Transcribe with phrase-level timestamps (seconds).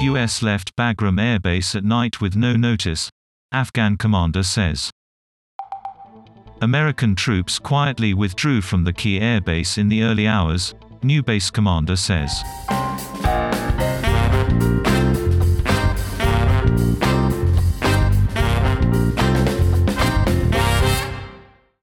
[0.00, 3.10] US left Bagram Air Base at night with no notice,
[3.50, 4.92] Afghan commander says.
[6.60, 11.96] American troops quietly withdrew from the key airbase in the early hours, new base commander
[11.96, 12.42] says.